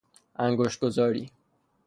[0.35, 1.29] انگشت گذاری